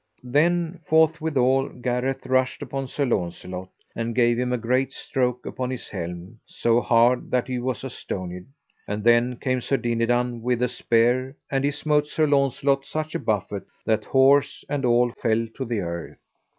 [0.23, 5.89] Then forthwithal Gareth rushed upon Sir Launcelot, and gave him a great stroke upon his
[5.89, 8.47] helm so hard that he was astonied.
[8.87, 13.19] And then came Sir Dinadan with a spear, and he smote Sir Launcelot such a
[13.19, 16.17] buffet that horse and all fell to the earth.